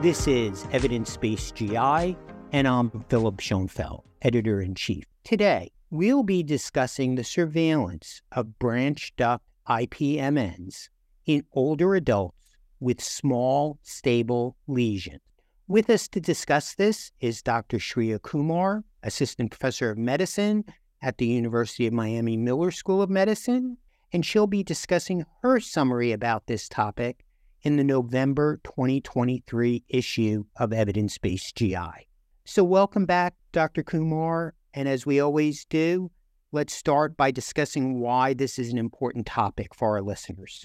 This 0.00 0.28
is 0.28 0.64
Evidence 0.70 1.16
Based 1.16 1.56
GI, 1.56 2.16
and 2.52 2.68
I'm 2.68 3.04
Philip 3.08 3.40
Schoenfeld, 3.40 4.04
Editor 4.22 4.60
in 4.60 4.76
Chief. 4.76 5.02
Today, 5.24 5.72
we'll 5.90 6.22
be 6.22 6.44
discussing 6.44 7.16
the 7.16 7.24
surveillance 7.24 8.22
of 8.30 8.60
branch 8.60 9.12
duct 9.16 9.44
IPMNs 9.68 10.88
in 11.26 11.42
older 11.52 11.96
adults 11.96 12.56
with 12.78 13.02
small, 13.02 13.80
stable 13.82 14.56
lesions. 14.68 15.18
With 15.66 15.90
us 15.90 16.06
to 16.10 16.20
discuss 16.20 16.76
this 16.76 17.10
is 17.18 17.42
Dr. 17.42 17.78
Shria 17.78 18.22
Kumar, 18.22 18.84
Assistant 19.02 19.50
Professor 19.50 19.90
of 19.90 19.98
Medicine 19.98 20.64
at 21.02 21.18
the 21.18 21.26
University 21.26 21.88
of 21.88 21.92
Miami 21.92 22.36
Miller 22.36 22.70
School 22.70 23.02
of 23.02 23.10
Medicine, 23.10 23.78
and 24.12 24.24
she'll 24.24 24.46
be 24.46 24.62
discussing 24.62 25.26
her 25.42 25.58
summary 25.58 26.12
about 26.12 26.46
this 26.46 26.68
topic 26.68 27.24
in 27.62 27.76
the 27.76 27.84
November 27.84 28.60
2023 28.64 29.84
issue 29.88 30.44
of 30.56 30.72
Evidence 30.72 31.18
Based 31.18 31.56
GI. 31.56 32.06
So, 32.44 32.64
welcome 32.64 33.04
back, 33.04 33.34
Dr. 33.52 33.82
Kumar. 33.82 34.54
And 34.74 34.88
as 34.88 35.04
we 35.04 35.20
always 35.20 35.64
do, 35.64 36.10
let's 36.52 36.72
start 36.72 37.16
by 37.16 37.30
discussing 37.30 38.00
why 38.00 38.34
this 38.34 38.58
is 38.58 38.70
an 38.70 38.78
important 38.78 39.26
topic 39.26 39.74
for 39.74 39.96
our 39.96 40.02
listeners. 40.02 40.64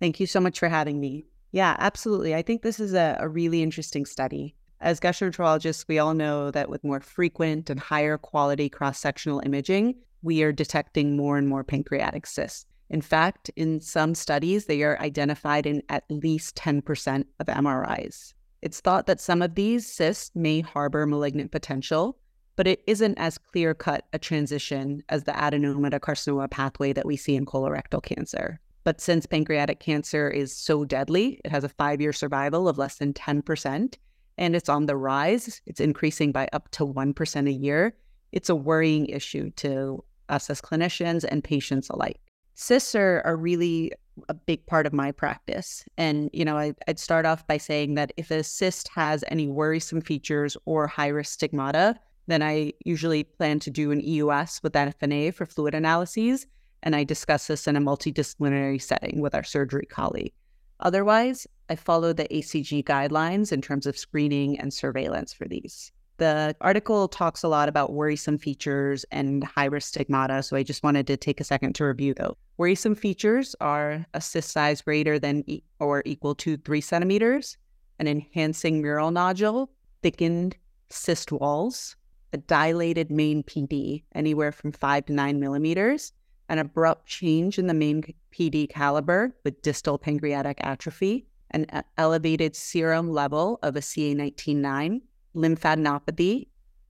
Thank 0.00 0.20
you 0.20 0.26
so 0.26 0.40
much 0.40 0.58
for 0.58 0.68
having 0.68 1.00
me. 1.00 1.26
Yeah, 1.52 1.76
absolutely. 1.78 2.34
I 2.34 2.42
think 2.42 2.62
this 2.62 2.80
is 2.80 2.94
a, 2.94 3.16
a 3.20 3.28
really 3.28 3.62
interesting 3.62 4.04
study. 4.04 4.54
As 4.80 5.00
gastroenterologists, 5.00 5.86
we 5.88 5.98
all 5.98 6.12
know 6.12 6.50
that 6.50 6.68
with 6.68 6.84
more 6.84 7.00
frequent 7.00 7.70
and 7.70 7.80
higher 7.80 8.18
quality 8.18 8.68
cross 8.68 8.98
sectional 8.98 9.40
imaging, 9.44 9.94
we 10.22 10.42
are 10.42 10.52
detecting 10.52 11.16
more 11.16 11.38
and 11.38 11.48
more 11.48 11.64
pancreatic 11.64 12.26
cysts. 12.26 12.66
In 12.88 13.00
fact, 13.00 13.50
in 13.56 13.80
some 13.80 14.14
studies, 14.14 14.66
they 14.66 14.82
are 14.82 14.98
identified 15.00 15.66
in 15.66 15.82
at 15.88 16.04
least 16.08 16.56
10% 16.56 17.24
of 17.40 17.46
MRIs. 17.46 18.32
It's 18.62 18.80
thought 18.80 19.06
that 19.06 19.20
some 19.20 19.42
of 19.42 19.54
these 19.54 19.90
cysts 19.90 20.30
may 20.34 20.60
harbor 20.60 21.06
malignant 21.06 21.52
potential, 21.52 22.18
but 22.54 22.66
it 22.66 22.82
isn't 22.86 23.18
as 23.18 23.38
clear 23.38 23.74
cut 23.74 24.06
a 24.12 24.18
transition 24.18 25.02
as 25.08 25.24
the 25.24 25.32
adenoma 25.32 25.90
to 25.90 26.00
carcinoma 26.00 26.50
pathway 26.50 26.92
that 26.92 27.06
we 27.06 27.16
see 27.16 27.36
in 27.36 27.44
colorectal 27.44 28.02
cancer. 28.02 28.60
But 28.82 29.00
since 29.00 29.26
pancreatic 29.26 29.80
cancer 29.80 30.30
is 30.30 30.56
so 30.56 30.84
deadly, 30.84 31.40
it 31.44 31.50
has 31.50 31.64
a 31.64 31.68
five 31.68 32.00
year 32.00 32.12
survival 32.12 32.68
of 32.68 32.78
less 32.78 32.96
than 32.96 33.12
10%, 33.12 33.96
and 34.38 34.56
it's 34.56 34.68
on 34.68 34.86
the 34.86 34.96
rise, 34.96 35.60
it's 35.66 35.80
increasing 35.80 36.32
by 36.32 36.48
up 36.52 36.70
to 36.72 36.86
1% 36.86 37.48
a 37.48 37.52
year. 37.52 37.96
It's 38.32 38.48
a 38.48 38.54
worrying 38.54 39.06
issue 39.06 39.50
to 39.56 40.04
us 40.28 40.50
as 40.50 40.60
clinicians 40.60 41.24
and 41.24 41.42
patients 41.42 41.88
alike. 41.90 42.20
Cysts 42.56 42.94
are, 42.94 43.22
are 43.24 43.36
really 43.36 43.92
a 44.28 44.34
big 44.34 44.66
part 44.66 44.86
of 44.86 44.92
my 44.92 45.12
practice. 45.12 45.84
And, 45.96 46.30
you 46.32 46.44
know, 46.44 46.56
I, 46.56 46.74
would 46.88 46.98
start 46.98 47.26
off 47.26 47.46
by 47.46 47.58
saying 47.58 47.94
that 47.94 48.12
if 48.16 48.30
a 48.30 48.42
cyst 48.42 48.88
has 48.88 49.22
any 49.28 49.46
worrisome 49.46 50.00
features 50.00 50.56
or 50.64 50.86
high 50.86 51.08
risk 51.08 51.34
stigmata, 51.34 51.96
then 52.26 52.42
I 52.42 52.72
usually 52.84 53.24
plan 53.24 53.60
to 53.60 53.70
do 53.70 53.92
an 53.92 54.00
EUS 54.00 54.60
with 54.62 54.72
FNA 54.72 55.34
for 55.34 55.46
fluid 55.46 55.74
analyses 55.74 56.46
and 56.82 56.94
I 56.94 57.04
discuss 57.04 57.46
this 57.46 57.66
in 57.66 57.76
a 57.76 57.80
multidisciplinary 57.80 58.80
setting 58.80 59.20
with 59.20 59.34
our 59.34 59.42
surgery 59.42 59.86
colleague. 59.86 60.32
Otherwise, 60.80 61.46
I 61.68 61.74
follow 61.74 62.12
the 62.12 62.28
ACG 62.28 62.84
guidelines 62.84 63.52
in 63.52 63.60
terms 63.60 63.86
of 63.86 63.98
screening 63.98 64.60
and 64.60 64.72
surveillance 64.72 65.32
for 65.32 65.48
these. 65.48 65.90
The 66.18 66.56
article 66.62 67.08
talks 67.08 67.42
a 67.42 67.48
lot 67.48 67.68
about 67.68 67.92
worrisome 67.92 68.38
features 68.38 69.04
and 69.10 69.44
high 69.44 69.66
risk 69.66 69.88
stigmata, 69.88 70.42
so 70.42 70.56
I 70.56 70.62
just 70.62 70.82
wanted 70.82 71.06
to 71.08 71.16
take 71.16 71.40
a 71.40 71.44
second 71.44 71.74
to 71.74 71.84
review 71.84 72.14
those. 72.14 72.34
Worrisome 72.56 72.94
features 72.94 73.54
are 73.60 74.06
a 74.14 74.20
cyst 74.20 74.50
size 74.50 74.80
greater 74.80 75.18
than 75.18 75.44
or 75.78 76.02
equal 76.06 76.34
to 76.36 76.56
three 76.56 76.80
centimeters, 76.80 77.58
an 77.98 78.08
enhancing 78.08 78.80
mural 78.80 79.10
nodule, 79.10 79.70
thickened 80.02 80.56
cyst 80.88 81.32
walls, 81.32 81.96
a 82.32 82.38
dilated 82.38 83.10
main 83.10 83.42
PD, 83.42 84.02
anywhere 84.14 84.52
from 84.52 84.72
five 84.72 85.04
to 85.06 85.12
nine 85.12 85.38
millimeters, 85.38 86.12
an 86.48 86.58
abrupt 86.58 87.06
change 87.06 87.58
in 87.58 87.66
the 87.66 87.74
main 87.74 88.02
PD 88.32 88.68
caliber 88.70 89.36
with 89.44 89.60
distal 89.60 89.98
pancreatic 89.98 90.58
atrophy, 90.62 91.26
an 91.50 91.66
elevated 91.98 92.56
serum 92.56 93.10
level 93.10 93.58
of 93.62 93.76
a 93.76 93.80
CA19-9, 93.80 95.00
lymphadenopathy, 95.36 96.48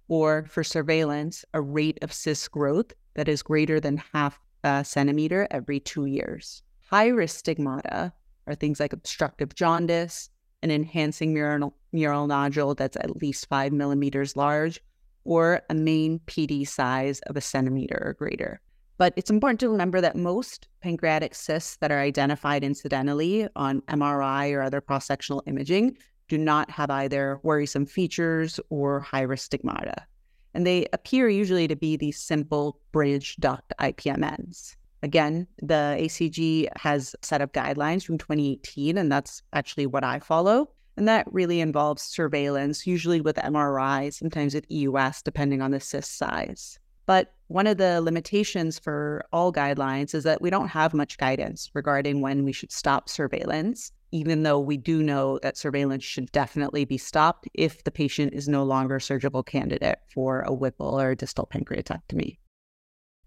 or 0.09 0.47
for 0.49 0.62
surveillance, 0.62 1.45
a 1.53 1.61
rate 1.61 1.99
of 2.03 2.12
cyst 2.12 2.51
growth 2.51 2.93
that 3.15 3.29
is 3.29 3.43
greater 3.43 3.81
than 3.81 4.03
half 4.12 4.39
a 4.65 4.84
centimeter 4.84 5.49
every 5.51 5.81
two 5.81 6.07
years. 6.07 6.62
High 6.91 7.09
risk 7.09 7.39
stigmata 7.39 8.12
are 8.47 8.55
things 8.55 8.79
like 8.79 8.93
obstructive 8.93 9.55
jaundice, 9.55 10.31
an 10.62 10.71
enhancing 10.71 11.34
mural, 11.34 11.75
mural 11.93 12.27
nodule 12.27 12.75
that's 12.75 12.97
at 12.97 13.21
least 13.21 13.49
five 13.49 13.73
millimeters 13.73 14.37
large, 14.37 14.81
or 15.25 15.63
a 15.69 15.75
main 15.75 16.21
PD 16.21 16.67
size 16.67 17.21
of 17.27 17.37
a 17.37 17.41
centimeter 17.41 18.01
or 18.05 18.15
greater. 18.15 18.61
But 18.99 19.13
it's 19.17 19.31
important 19.31 19.61
to 19.61 19.69
remember 19.69 20.01
that 20.01 20.17
most 20.17 20.69
pancreatic 20.81 21.34
cysts 21.34 21.77
that 21.78 21.93
are 21.93 21.99
identified 21.99 22.65
incidentally 22.65 23.49
on 23.55 23.83
MRI 23.83 24.55
or 24.55 24.63
other 24.63 24.81
cross 24.81 25.07
sectional 25.07 25.43
imaging 25.47 25.99
do 26.28 26.38
not 26.38 26.70
have 26.70 26.91
either 26.91 27.41
worrisome 27.42 27.87
features 27.87 28.60
or 28.70 29.00
high 29.00 29.22
risk 29.22 29.47
stigmata. 29.47 30.06
And 30.54 30.66
they 30.66 30.87
appear 30.92 31.28
usually 31.28 31.69
to 31.69 31.76
be 31.76 31.97
these 31.97 32.19
simple 32.19 32.81
branch 32.92 33.37
duct 33.38 33.72
IPMNs. 33.78 34.75
Again, 35.03 35.47
the 35.60 35.97
ACG 36.00 36.69
has 36.76 37.15
set 37.22 37.42
up 37.42 37.53
guidelines 37.53 38.04
from 38.04 38.19
2018, 38.19 38.97
and 38.97 39.12
that's 39.12 39.42
actually 39.53 39.86
what 39.86 40.03
I 40.03 40.19
follow. 40.19 40.70
And 40.97 41.06
that 41.06 41.31
really 41.31 41.60
involves 41.60 42.03
surveillance, 42.03 42.86
usually 42.86 43.20
with 43.20 43.36
MRI, 43.36 44.12
sometimes 44.12 44.54
with 44.54 44.65
EUS, 44.70 45.20
depending 45.22 45.60
on 45.60 45.70
the 45.70 45.81
cyst 45.81 46.16
size. 46.16 46.78
But 47.04 47.34
one 47.48 47.66
of 47.66 47.76
the 47.76 48.00
limitations 48.00 48.78
for 48.78 49.25
all 49.32 49.53
guidelines 49.53 50.15
is 50.15 50.25
that 50.25 50.41
we 50.42 50.50
don't 50.50 50.69
have 50.69 50.94
much 50.94 51.19
guidance 51.19 51.70
regarding 51.75 52.20
when 52.20 52.44
we 52.44 52.53
should 52.53 52.72
stop 52.72 53.09
surveillance, 53.09 53.92
even 54.12 54.43
though 54.43 54.61
we 54.61 54.77
do 54.77 55.03
know 55.03 55.39
that 55.43 55.56
surveillance 55.56 56.05
should 56.05 56.31
definitely 56.33 56.84
be 56.84 56.99
stopped 56.99 57.49
if 57.55 57.84
the 57.84 57.91
patient 57.91 58.33
is 58.34 58.49
no 58.49 58.65
longer 58.65 58.97
a 58.97 59.00
surgical 59.00 59.43
candidate 59.43 59.99
for 60.12 60.43
a 60.43 60.53
Whipple 60.53 61.00
or 61.00 61.11
a 61.11 61.17
distal 61.17 61.49
pancreatectomy. 61.53 62.39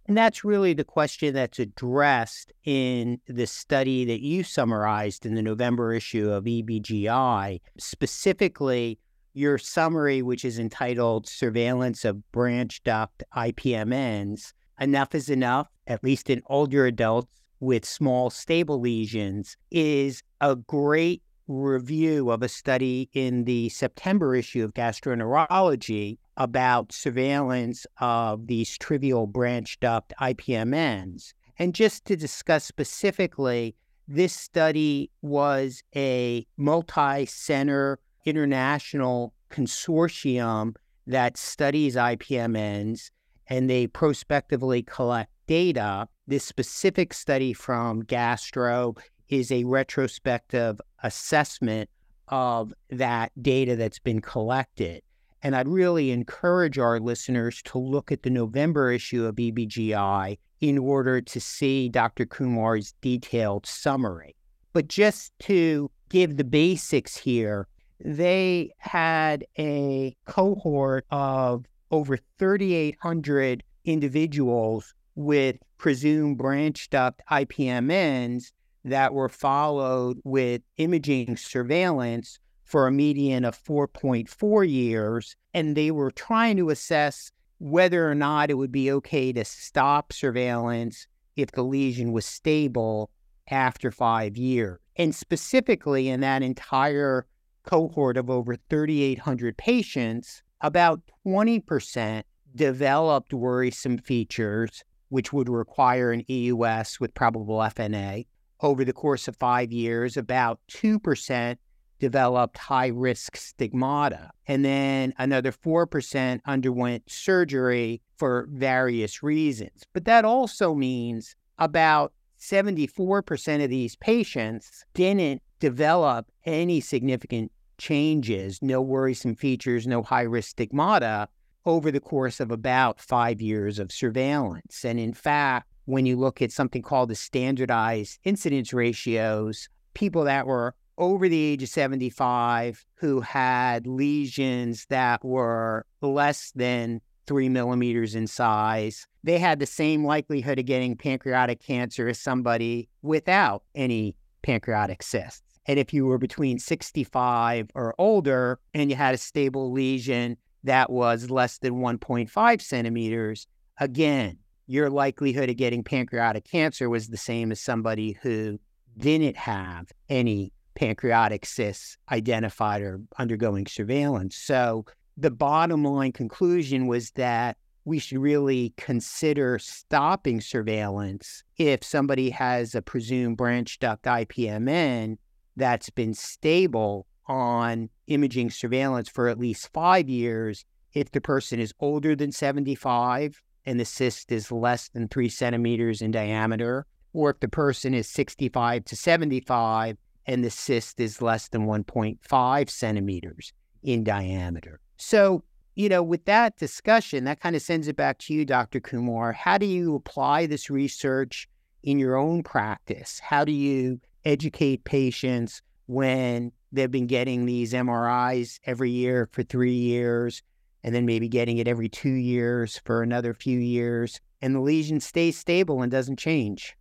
And 0.08 0.18
that's 0.18 0.44
really 0.44 0.74
the 0.74 0.84
question 0.84 1.36
that's 1.36 1.60
addressed 1.60 2.52
in 2.64 3.20
the 3.28 3.46
study 3.46 4.06
that 4.06 4.22
you 4.22 4.44
summarized 4.44 5.24
in 5.26 5.36
the 5.36 5.44
November 5.44 5.94
issue 5.94 6.32
of 6.32 6.46
EBGI, 6.46 7.62
specifically 7.78 8.98
your 9.34 9.60
summary, 9.60 10.24
which 10.24 10.44
is 10.44 10.58
entitled 10.58 11.28
Surveillance 11.28 12.06
of 12.06 12.32
Branch 12.32 12.82
Duct 12.84 13.24
IPMNs, 13.36 14.54
enough 14.82 15.14
is 15.14 15.30
enough, 15.30 15.68
at 15.86 16.04
least 16.04 16.30
in 16.30 16.42
older 16.48 16.88
adults 16.88 17.40
with 17.60 17.86
small 17.86 18.30
stable 18.30 18.80
lesions, 18.80 19.58
is 19.72 20.24
a 20.42 20.56
great 20.56 21.22
review 21.48 22.30
of 22.30 22.44
a 22.44 22.48
study 22.48 23.10
in 23.14 23.44
the 23.46 23.70
September 23.70 24.36
issue 24.36 24.64
of 24.64 24.74
Gastroenterology 24.74 26.18
about 26.38 26.92
surveillance 26.92 27.86
of 28.00 28.48
these 28.48 28.78
trivial 28.78 29.28
branch 29.28 29.80
duct 29.80 30.14
IPMNs. 30.22 31.34
And 31.58 31.76
just 31.76 32.06
to 32.06 32.16
discuss 32.16 32.64
specifically, 32.64 33.76
this 34.08 34.34
study 34.34 35.12
was 35.22 35.84
a 35.96 36.46
multi 36.58 37.26
center 37.26 38.00
international 38.26 39.34
consortium 39.50 40.76
that 41.08 41.38
studies 41.38 41.96
IPMNs 41.96 43.12
and 43.48 43.70
they 43.70 43.88
prospectively 43.88 44.84
collect 44.84 45.32
data. 45.48 46.08
This 46.30 46.46
specific 46.46 47.12
study 47.16 47.54
from 47.54 48.02
Gastro 48.02 48.94
is 49.30 49.52
a 49.52 49.64
retrospective 49.64 50.80
assessment 51.02 51.90
of 52.28 52.72
that 52.92 53.32
data 53.42 53.76
that's 53.76 53.98
been 53.98 54.22
collected. 54.22 55.02
And 55.42 55.56
I'd 55.56 55.68
really 55.68 56.12
encourage 56.12 56.78
our 56.78 57.00
listeners 57.00 57.64
to 57.64 57.80
look 57.80 58.12
at 58.12 58.22
the 58.22 58.30
November 58.30 58.92
issue 58.92 59.26
of 59.26 59.38
EBGI 59.38 60.38
in 60.62 60.78
order 60.78 61.20
to 61.20 61.40
see 61.40 61.90
Dr. 61.90 62.28
Kumar's 62.28 62.94
detailed 63.02 63.66
summary. 63.66 64.36
But 64.72 64.88
just 64.88 65.34
to 65.40 65.90
give 66.10 66.38
the 66.38 66.44
basics 66.44 67.18
here, 67.18 67.68
they 68.00 68.70
had 68.78 69.46
a 69.58 70.16
cohort 70.26 71.08
of 71.10 71.66
over 71.90 72.18
3,800 72.38 73.64
individuals 73.84 74.94
with 75.20 75.58
presumed 75.78 76.38
branch 76.38 76.90
duct 76.90 77.22
IPMNs 77.30 78.54
that 78.86 79.14
were 79.14 79.28
followed 79.28 80.18
with 80.24 80.62
imaging 80.78 81.36
surveillance 81.36 82.40
for 82.64 82.88
a 82.88 82.92
median 82.92 83.44
of 83.44 83.62
4.4 83.62 84.70
years. 84.70 85.36
And 85.54 85.76
they 85.76 85.92
were 85.92 86.12
trying 86.12 86.56
to 86.56 86.70
assess 86.70 87.32
whether 87.58 88.10
or 88.10 88.16
not 88.16 88.50
it 88.50 88.54
would 88.54 88.72
be 88.72 88.90
okay 88.94 89.34
to 89.34 89.44
stop 89.44 90.14
surveillance 90.14 91.06
if 91.36 91.52
the 91.52 91.64
lesion 91.64 92.14
was 92.14 92.26
stable 92.26 93.10
after 93.52 93.92
five 93.92 94.38
years. 94.38 94.80
And 94.96 95.14
specifically 95.14 96.08
in 96.08 96.22
that 96.22 96.44
entire 96.44 97.26
cohort 97.64 98.16
of 98.16 98.30
over 98.30 98.56
3,800 98.70 99.58
patients, 99.58 100.42
about 100.62 101.02
20% 101.28 102.24
developed 102.56 103.34
worrisome 103.34 103.98
features, 103.98 104.84
which 105.10 105.34
would 105.34 105.50
require 105.50 106.12
an 106.12 106.24
EUS 106.28 107.00
with 107.00 107.14
probable 107.14 107.58
FNA. 107.58 108.26
Over 108.62 108.84
the 108.84 108.94
course 108.94 109.28
of 109.28 109.36
five 109.36 109.72
years, 109.72 110.18
about 110.18 110.60
2% 110.72 111.58
developed 112.00 112.58
high 112.58 112.88
risk 112.88 113.36
stigmata. 113.36 114.32
And 114.48 114.64
then 114.66 115.14
another 115.18 115.52
4% 115.52 116.40
underwent 116.46 117.04
surgery 117.10 118.02
for 118.18 118.48
various 118.52 119.22
reasons. 119.22 119.84
But 119.94 120.06
that 120.06 120.26
also 120.26 120.74
means 120.74 121.36
about 121.58 122.14
74% 122.40 123.64
of 123.64 123.70
these 123.70 123.96
patients 123.98 124.86
didn't 124.94 125.42
develop 125.60 126.28
any 126.46 126.80
significant 126.80 127.52
changes, 127.78 128.60
no 128.62 128.82
worrisome 128.82 129.36
features, 129.36 129.88
no 129.88 130.02
high 130.02 130.22
risk 130.22 130.50
stigmata 130.52 131.28
over 131.66 131.92
the 131.92 132.00
course 132.00 132.40
of 132.40 132.52
about 132.52 133.00
five 133.00 133.42
years 133.42 133.80
of 133.80 133.92
surveillance. 133.92 134.84
And 134.86 135.00
in 135.00 135.14
fact, 135.14 135.68
when 135.86 136.06
you 136.06 136.16
look 136.16 136.42
at 136.42 136.52
something 136.52 136.82
called 136.82 137.10
the 137.10 137.16
standardized 137.16 138.20
incidence 138.24 138.74
ratios, 138.74 139.68
people 139.94 140.24
that 140.26 140.46
were 140.46 140.76
over 140.98 141.28
the 141.30 141.42
age 141.42 141.64
of 141.64 141.70
75 141.70 142.86
who 142.96 143.22
had 143.22 143.88
lesions 143.88 144.86
that 144.90 145.24
were 145.24 145.86
less 146.02 146.52
than 146.56 147.02
three 147.26 147.50
millimeters 147.50 148.16
in 148.16 148.28
size, 148.28 149.08
they 149.24 149.38
had 149.38 149.60
the 149.60 149.66
same 149.66 150.04
likelihood 150.04 150.60
of 150.60 150.66
getting 150.66 150.96
pancreatic 150.96 151.60
cancer 151.62 152.08
as 152.08 152.20
somebody 152.20 152.90
without 153.02 153.64
any 153.76 154.16
pancreatic 154.42 155.04
cysts. 155.04 155.42
And 155.66 155.78
if 155.78 155.94
you 155.94 156.06
were 156.06 156.18
between 156.18 156.58
65 156.58 157.70
or 157.76 157.94
older 157.98 158.60
and 158.74 158.90
you 158.90 158.96
had 158.96 159.14
a 159.14 159.20
stable 159.20 159.72
lesion 159.72 160.38
that 160.64 160.90
was 160.90 161.30
less 161.30 161.58
than 161.60 161.76
1.5 161.76 162.62
centimeters, 162.62 163.48
again, 163.80 164.38
your 164.68 164.90
likelihood 164.90 165.50
of 165.50 165.58
getting 165.58 165.84
pancreatic 165.84 166.46
cancer 166.46 166.90
was 166.90 167.08
the 167.08 167.18
same 167.18 167.52
as 167.52 167.60
somebody 167.60 168.18
who 168.22 168.60
didn't 168.98 169.38
have 169.38 169.88
any 170.10 170.54
pancreatic 170.76 171.46
cysts 171.46 171.98
identified 172.12 172.82
or 172.82 173.02
undergoing 173.18 173.66
surveillance. 173.66 174.36
So 174.36 174.86
the 175.18 175.32
bottom 175.32 175.84
line 175.84 176.12
conclusion 176.12 176.88
was 176.88 177.12
that 177.12 177.58
we 177.86 178.00
should 178.00 178.20
really 178.20 178.74
consider 178.78 179.58
stopping 179.58 180.42
surveillance 180.42 181.44
if 181.58 181.84
somebody 181.84 182.30
has 182.30 182.76
a 182.76 182.82
presumed 182.82 183.38
branch 183.38 183.80
duct 183.80 184.04
IPMN 184.04 185.18
that's 185.56 185.90
been 185.90 186.14
stable 186.14 187.08
on 187.30 187.90
imaging 188.08 188.50
surveillance 188.50 189.08
for 189.08 189.30
at 189.30 189.40
least 189.40 189.72
five 189.72 190.10
years 190.10 190.66
if 190.94 191.12
the 191.12 191.22
person 191.22 191.60
is 191.60 191.74
older 191.80 192.16
than 192.16 192.32
75 192.32 193.42
and 193.66 193.80
the 193.80 193.86
cyst 193.86 194.32
is 194.32 194.52
less 194.52 194.90
than 194.90 195.08
three 195.08 195.30
centimeters 195.30 196.02
in 196.02 196.10
diameter, 196.12 196.88
or 197.14 197.30
if 197.30 197.40
the 197.40 197.48
person 197.48 197.94
is 197.94 198.10
65 198.10 198.84
to 198.86 198.96
75 198.96 199.98
and 200.26 200.44
the 200.44 200.50
cyst 200.50 201.00
is 201.00 201.22
less 201.22 201.48
than 201.50 201.68
1.5 201.68 202.70
centimeters 202.70 203.54
in 203.84 204.04
diameter. 204.04 204.80
So, 204.98 205.44
you 205.76 205.88
know, 205.88 206.04
with 206.04 206.26
that 206.26 206.58
discussion, 206.58 207.24
that 207.26 207.40
kind 207.40 207.56
of 207.56 207.62
sends 207.62 207.88
it 207.88 207.96
back 207.96 208.18
to 208.20 208.34
you, 208.34 208.44
Dr. 208.46 208.80
Kumar. 208.80 209.32
How 209.34 209.58
do 209.58 209.66
you 209.66 209.96
apply 209.96 210.48
this 210.48 210.70
research 210.70 211.48
in 211.84 212.00
your 212.00 212.16
own 212.16 212.44
practice? 212.44 213.20
How 213.20 213.46
do 213.46 213.52
you 213.52 214.02
educate 214.26 214.84
patients 214.84 215.62
when 215.88 216.52
they've 216.72 216.92
been 216.92 217.08
getting 217.08 217.46
these 217.46 217.74
MRIs 217.74 218.60
every 218.64 218.92
year 218.92 219.28
for 219.32 219.44
three 219.44 219.74
years 219.74 220.42
and 220.84 220.96
then 220.96 221.06
maybe 221.06 221.28
getting 221.28 221.58
it 221.58 221.68
every 221.68 221.90
two 221.90 222.10
years 222.10 222.80
for 222.86 223.02
another 223.02 223.34
few 223.34 223.60
years 223.60 224.20
and 224.42 224.56
the 224.56 224.60
lesion 224.60 225.00
stays 225.00 225.38
stable 225.38 225.82
and 225.82 225.92
doesn't 225.92 226.20
change? 226.20 226.76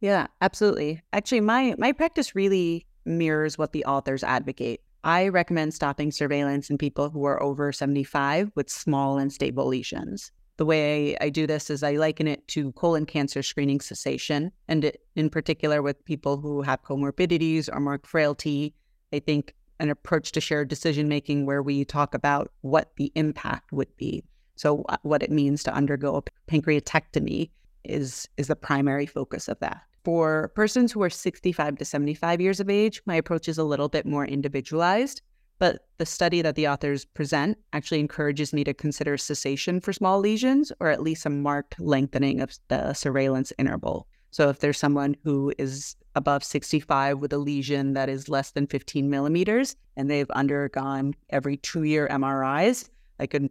Yeah, 0.00 0.26
absolutely. 0.40 1.00
Actually, 1.12 1.42
my 1.42 1.74
my 1.78 1.92
practice 1.92 2.34
really 2.34 2.86
mirrors 3.04 3.56
what 3.56 3.72
the 3.72 3.84
authors 3.84 4.24
advocate. 4.24 4.80
I 5.04 5.28
recommend 5.28 5.74
stopping 5.74 6.10
surveillance 6.12 6.70
in 6.70 6.78
people 6.78 7.10
who 7.10 7.24
are 7.24 7.42
over 7.42 7.72
75 7.72 8.50
with 8.54 8.70
small 8.70 9.18
and 9.18 9.32
stable 9.32 9.66
lesions. 9.66 10.32
The 10.58 10.66
way 10.66 11.16
I 11.18 11.30
do 11.30 11.46
this 11.46 11.70
is 11.70 11.82
I 11.82 11.92
liken 11.92 12.28
it 12.28 12.46
to 12.48 12.72
colon 12.72 13.06
cancer 13.06 13.42
screening 13.42 13.80
cessation, 13.80 14.52
and 14.68 14.84
it, 14.84 15.00
in 15.16 15.30
particular 15.30 15.82
with 15.82 16.04
people 16.04 16.36
who 16.36 16.62
have 16.62 16.82
comorbidities 16.82 17.68
or 17.72 17.80
more 17.80 18.00
frailty. 18.04 18.74
I 19.12 19.18
think 19.18 19.54
an 19.80 19.90
approach 19.90 20.32
to 20.32 20.40
shared 20.40 20.68
decision 20.68 21.08
making 21.08 21.46
where 21.46 21.62
we 21.62 21.84
talk 21.84 22.14
about 22.14 22.52
what 22.60 22.92
the 22.96 23.10
impact 23.14 23.72
would 23.72 23.94
be. 23.96 24.24
So, 24.54 24.84
uh, 24.88 24.96
what 25.02 25.22
it 25.22 25.30
means 25.30 25.62
to 25.64 25.74
undergo 25.74 26.16
a 26.16 26.50
pancreatectomy 26.50 27.50
is 27.84 28.28
is 28.36 28.46
the 28.46 28.56
primary 28.56 29.06
focus 29.06 29.48
of 29.48 29.58
that. 29.60 29.82
For 30.04 30.48
persons 30.54 30.92
who 30.92 31.02
are 31.02 31.10
65 31.10 31.78
to 31.78 31.84
75 31.84 32.40
years 32.40 32.60
of 32.60 32.68
age, 32.68 33.02
my 33.06 33.14
approach 33.14 33.48
is 33.48 33.58
a 33.58 33.64
little 33.64 33.88
bit 33.88 34.04
more 34.04 34.24
individualized, 34.24 35.22
but 35.62 35.86
the 35.98 36.04
study 36.04 36.42
that 36.42 36.56
the 36.56 36.66
authors 36.66 37.04
present 37.04 37.56
actually 37.72 38.00
encourages 38.00 38.52
me 38.52 38.64
to 38.64 38.74
consider 38.74 39.16
cessation 39.16 39.80
for 39.80 39.92
small 39.92 40.18
lesions 40.18 40.72
or 40.80 40.88
at 40.88 41.00
least 41.00 41.24
a 41.24 41.30
marked 41.30 41.78
lengthening 41.78 42.40
of 42.40 42.58
the 42.66 42.92
surveillance 42.94 43.52
interval. 43.60 44.08
So 44.32 44.48
if 44.48 44.58
there's 44.58 44.76
someone 44.76 45.14
who 45.22 45.52
is 45.58 45.94
above 46.16 46.42
65 46.42 47.20
with 47.20 47.32
a 47.32 47.38
lesion 47.38 47.92
that 47.92 48.08
is 48.08 48.28
less 48.28 48.50
than 48.50 48.66
15 48.66 49.08
millimeters 49.08 49.76
and 49.96 50.10
they've 50.10 50.28
undergone 50.32 51.14
every 51.30 51.58
two 51.58 51.84
year 51.84 52.08
MRIs, 52.10 52.88
I 53.20 53.28
could 53.28 53.48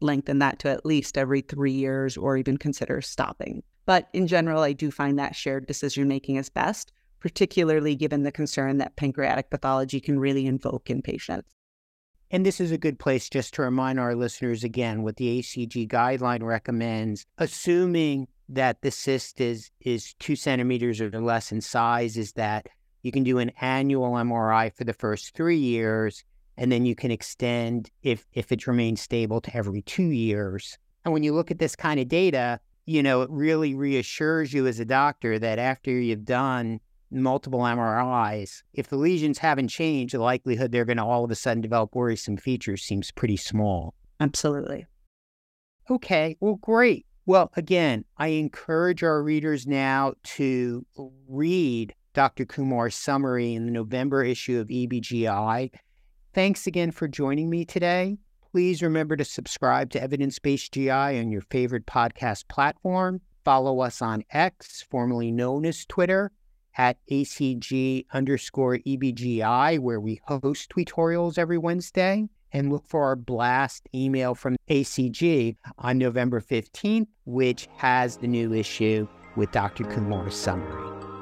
lengthen 0.00 0.38
that 0.38 0.60
to 0.60 0.68
at 0.68 0.86
least 0.86 1.18
every 1.18 1.40
three 1.40 1.72
years 1.72 2.16
or 2.16 2.36
even 2.36 2.58
consider 2.58 3.00
stopping. 3.00 3.64
But 3.86 4.08
in 4.12 4.28
general, 4.28 4.62
I 4.62 4.72
do 4.72 4.92
find 4.92 5.18
that 5.18 5.34
shared 5.34 5.66
decision 5.66 6.06
making 6.06 6.36
is 6.36 6.48
best, 6.48 6.92
particularly 7.20 7.94
given 7.94 8.22
the 8.22 8.32
concern 8.32 8.78
that 8.78 8.96
pancreatic 8.96 9.50
pathology 9.50 10.00
can 10.00 10.18
really 10.18 10.46
invoke 10.46 10.90
in 10.90 11.02
patients. 11.02 11.50
And 12.30 12.46
this 12.46 12.60
is 12.60 12.70
a 12.70 12.78
good 12.78 12.98
place 12.98 13.28
just 13.28 13.54
to 13.54 13.62
remind 13.62 13.98
our 13.98 14.14
listeners 14.14 14.62
again 14.62 15.02
what 15.02 15.16
the 15.16 15.40
ACG 15.40 15.88
guideline 15.88 16.42
recommends, 16.42 17.26
assuming 17.38 18.28
that 18.48 18.82
the 18.82 18.90
cyst 18.90 19.40
is, 19.40 19.70
is 19.80 20.14
two 20.14 20.36
centimeters 20.36 21.00
or 21.00 21.10
less 21.10 21.50
in 21.50 21.60
size, 21.60 22.16
is 22.16 22.32
that 22.32 22.68
you 23.02 23.10
can 23.10 23.24
do 23.24 23.38
an 23.38 23.50
annual 23.60 24.12
MRI 24.12 24.72
for 24.74 24.84
the 24.84 24.92
first 24.92 25.34
three 25.34 25.56
years, 25.56 26.22
and 26.56 26.70
then 26.70 26.84
you 26.84 26.94
can 26.94 27.10
extend 27.10 27.90
if 28.02 28.26
if 28.34 28.52
it 28.52 28.66
remains 28.66 29.00
stable 29.00 29.40
to 29.40 29.56
every 29.56 29.82
two 29.82 30.10
years. 30.10 30.78
And 31.04 31.14
when 31.14 31.22
you 31.22 31.32
look 31.34 31.50
at 31.50 31.58
this 31.58 31.74
kind 31.74 31.98
of 31.98 32.08
data, 32.08 32.60
you 32.84 33.02
know, 33.02 33.22
it 33.22 33.30
really 33.30 33.74
reassures 33.74 34.52
you 34.52 34.66
as 34.66 34.78
a 34.78 34.84
doctor 34.84 35.38
that 35.38 35.58
after 35.58 35.90
you've 35.90 36.24
done 36.24 36.80
multiple 37.10 37.60
MRIs, 37.60 38.62
if 38.72 38.88
the 38.88 38.96
lesions 38.96 39.38
haven't 39.38 39.68
changed, 39.68 40.14
the 40.14 40.20
likelihood 40.20 40.72
they're 40.72 40.84
going 40.84 40.98
to 40.98 41.04
all 41.04 41.24
of 41.24 41.30
a 41.30 41.34
sudden 41.34 41.60
develop 41.60 41.94
worrisome 41.94 42.36
features 42.36 42.82
seems 42.82 43.10
pretty 43.10 43.36
small. 43.36 43.94
Absolutely. 44.20 44.86
Okay, 45.90 46.36
well, 46.40 46.56
great. 46.56 47.06
Well, 47.26 47.50
again, 47.56 48.04
I 48.16 48.28
encourage 48.28 49.02
our 49.02 49.22
readers 49.22 49.66
now 49.66 50.14
to 50.24 50.84
read 51.28 51.94
Dr. 52.14 52.44
Kumar's 52.44 52.94
summary 52.94 53.54
in 53.54 53.66
the 53.66 53.72
November 53.72 54.24
issue 54.24 54.58
of 54.58 54.68
EBGI. 54.68 55.70
Thanks 56.32 56.66
again 56.66 56.90
for 56.90 57.08
joining 57.08 57.50
me 57.50 57.64
today. 57.64 58.18
Please 58.52 58.82
remember 58.82 59.16
to 59.16 59.24
subscribe 59.24 59.90
to 59.90 60.02
Evidence 60.02 60.38
Based 60.38 60.72
GI 60.72 60.90
on 60.90 61.30
your 61.30 61.42
favorite 61.42 61.86
podcast 61.86 62.48
platform. 62.48 63.20
Follow 63.44 63.80
us 63.80 64.02
on 64.02 64.24
X, 64.30 64.84
formerly 64.90 65.30
known 65.30 65.64
as 65.64 65.84
Twitter, 65.86 66.32
at 66.80 66.96
ACG 67.10 68.06
underscore 68.14 68.78
EBGI, 68.78 69.78
where 69.80 70.00
we 70.00 70.18
host 70.24 70.70
tutorials 70.70 71.36
every 71.36 71.58
Wednesday. 71.58 72.26
And 72.52 72.72
look 72.72 72.86
for 72.86 73.04
our 73.04 73.16
blast 73.16 73.86
email 73.94 74.34
from 74.34 74.56
ACG 74.70 75.56
on 75.78 75.98
November 75.98 76.40
15th, 76.40 77.06
which 77.26 77.68
has 77.76 78.16
the 78.16 78.26
new 78.26 78.54
issue 78.54 79.06
with 79.36 79.52
Dr. 79.52 79.84
Kumar's 79.84 80.34
summary. 80.34 81.19